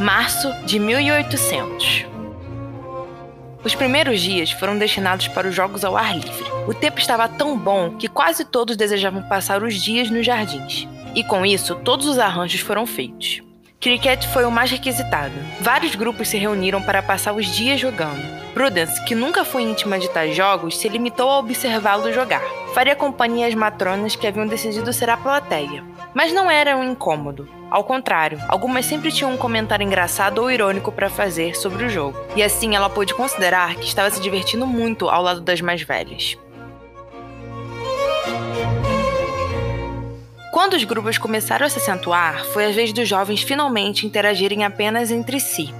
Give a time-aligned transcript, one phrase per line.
[0.00, 2.06] Março de 1800.
[3.64, 6.44] Os primeiros dias foram destinados para os jogos ao ar livre.
[6.68, 10.86] O tempo estava tão bom que quase todos desejavam passar os dias nos jardins.
[11.16, 13.42] E com isso, todos os arranjos foram feitos.
[13.80, 15.34] Cricket foi o mais requisitado.
[15.60, 18.37] Vários grupos se reuniram para passar os dias jogando.
[18.58, 22.42] Prudence, que nunca foi íntima de tais jogos, se limitou a observá-lo jogar.
[22.74, 25.84] Faria companhia às matronas que haviam decidido ser a plateia.
[26.12, 27.48] Mas não era um incômodo.
[27.70, 32.18] Ao contrário, algumas sempre tinham um comentário engraçado ou irônico para fazer sobre o jogo.
[32.34, 36.36] E assim ela pôde considerar que estava se divertindo muito ao lado das mais velhas.
[40.50, 45.12] Quando os grupos começaram a se acentuar, foi a vez dos jovens finalmente interagirem apenas
[45.12, 45.72] entre si.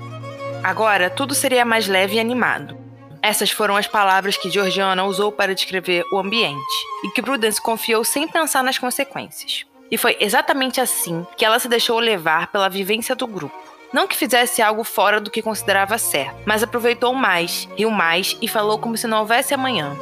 [0.62, 2.77] Agora, tudo seria mais leve e animado.
[3.22, 8.04] Essas foram as palavras que Georgiana usou para descrever o ambiente, e que Prudence confiou
[8.04, 9.64] sem pensar nas consequências.
[9.90, 13.56] E foi exatamente assim que ela se deixou levar pela vivência do grupo.
[13.92, 18.46] Não que fizesse algo fora do que considerava certo, mas aproveitou mais, riu mais e
[18.46, 19.96] falou como se não houvesse amanhã.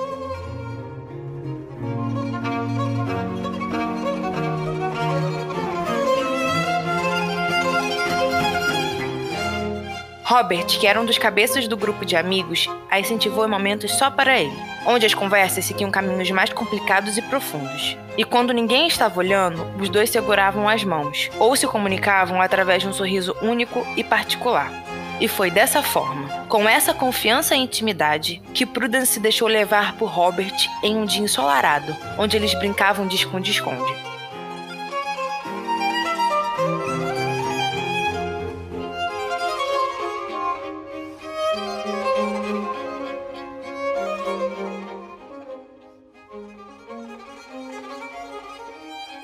[10.28, 14.10] Robert, que era um dos cabeças do grupo de amigos, a incentivou em momentos só
[14.10, 17.96] para ele, onde as conversas seguiam caminhos mais complicados e profundos.
[18.18, 22.88] E quando ninguém estava olhando, os dois seguravam as mãos, ou se comunicavam através de
[22.88, 24.72] um sorriso único e particular.
[25.20, 30.10] E foi dessa forma, com essa confiança e intimidade, que Prudence se deixou levar por
[30.10, 34.05] Robert em um dia ensolarado, onde eles brincavam de esconde-esconde.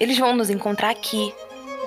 [0.03, 1.33] Eles vão nos encontrar aqui.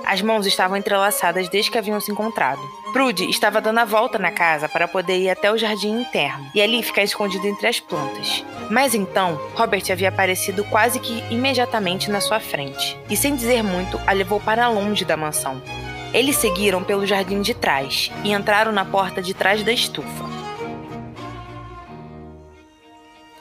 [0.05, 2.61] As mãos estavam entrelaçadas desde que haviam se encontrado.
[2.93, 6.61] Prude estava dando a volta na casa para poder ir até o jardim interno e
[6.61, 8.41] ali ficar escondido entre as plantas.
[8.71, 13.99] Mas então, Robert havia aparecido quase que imediatamente na sua frente e, sem dizer muito,
[14.07, 15.61] a levou para longe da mansão.
[16.13, 20.23] Eles seguiram pelo jardim de trás e entraram na porta de trás da estufa.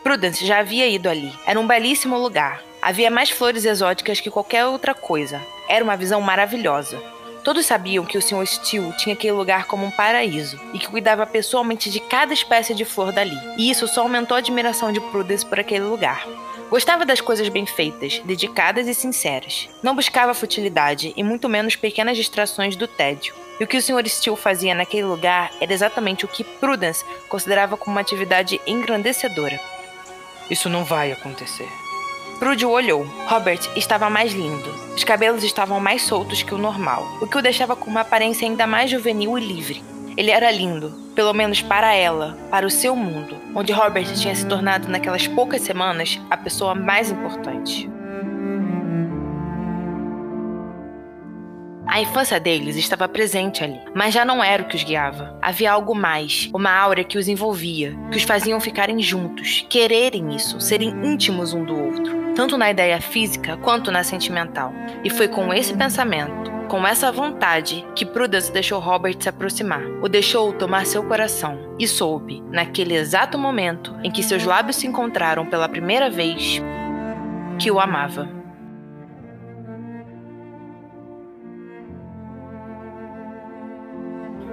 [0.03, 1.33] Prudence já havia ido ali.
[1.47, 5.41] Era um belíssimo lugar, Havia mais flores exóticas que qualquer outra coisa.
[5.67, 7.03] Era uma visão maravilhosa.
[7.43, 8.47] Todos sabiam que o Sr.
[8.47, 12.85] Steele tinha aquele lugar como um paraíso e que cuidava pessoalmente de cada espécie de
[12.85, 13.39] flor dali.
[13.57, 16.27] E isso só aumentou a admiração de Prudence por aquele lugar.
[16.69, 19.67] Gostava das coisas bem feitas, dedicadas e sinceras.
[19.83, 23.35] Não buscava futilidade e muito menos pequenas distrações do tédio.
[23.59, 24.07] E o que o Sr.
[24.07, 29.59] Steele fazia naquele lugar era exatamente o que Prudence considerava como uma atividade engrandecedora.
[30.51, 31.84] Isso não vai acontecer.
[32.39, 33.07] Prude olhou.
[33.27, 34.69] Robert estava mais lindo.
[34.95, 38.47] Os cabelos estavam mais soltos que o normal, o que o deixava com uma aparência
[38.47, 39.83] ainda mais juvenil e livre.
[40.17, 44.47] Ele era lindo, pelo menos para ela, para o seu mundo, onde Robert tinha se
[44.47, 47.91] tornado naquelas poucas semanas a pessoa mais importante.
[51.95, 55.39] A infância deles estava presente ali, mas já não era o que os guiava.
[55.41, 60.61] Havia algo mais, uma aura que os envolvia, que os faziam ficarem juntos, quererem isso,
[60.61, 64.73] serem íntimos um do outro, tanto na ideia física quanto na sentimental.
[65.05, 70.09] E foi com esse pensamento, com essa vontade, que Prudence deixou Robert se aproximar, o
[70.09, 75.47] deixou tomar seu coração e soube, naquele exato momento em que seus lábios se encontraram
[75.47, 76.61] pela primeira vez,
[77.57, 78.43] que o amava.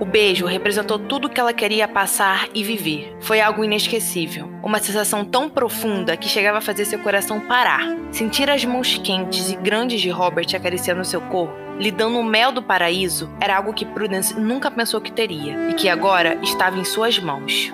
[0.01, 3.15] O beijo representou tudo o que ela queria passar e viver.
[3.19, 4.50] Foi algo inesquecível.
[4.63, 7.81] Uma sensação tão profunda que chegava a fazer seu coração parar.
[8.12, 12.51] Sentir as mãos quentes e grandes de Robert acariciando seu corpo, lhe dando o mel
[12.51, 16.83] do paraíso, era algo que Prudence nunca pensou que teria e que agora estava em
[16.83, 17.71] suas mãos.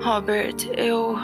[0.00, 1.18] Robert, eu.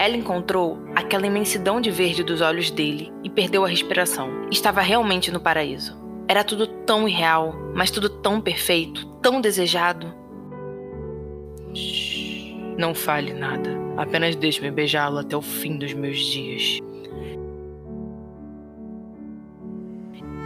[0.00, 4.48] Ela encontrou aquela imensidão de verde dos olhos dele e perdeu a respiração.
[4.50, 5.94] Estava realmente no paraíso.
[6.26, 10.14] Era tudo tão irreal, mas tudo tão perfeito, tão desejado.
[12.78, 13.76] Não fale nada.
[13.98, 16.78] Apenas deixe-me beijá-lo até o fim dos meus dias.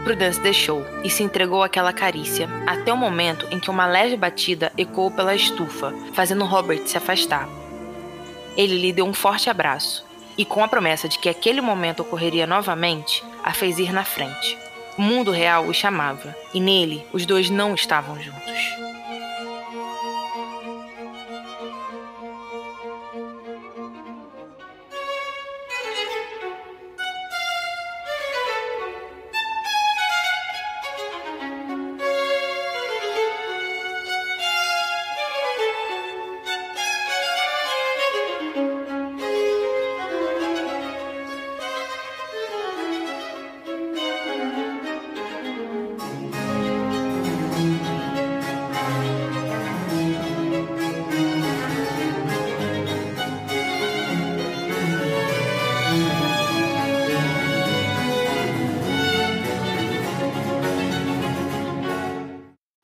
[0.02, 4.72] Prudence deixou e se entregou àquela carícia, até o momento em que uma leve batida
[4.76, 7.48] ecoou pela estufa, fazendo Robert se afastar.
[8.56, 10.04] Ele lhe deu um forte abraço
[10.36, 14.58] e, com a promessa de que aquele momento ocorreria novamente, a fez ir na frente.
[14.96, 18.83] O mundo real o chamava e nele os dois não estavam juntos.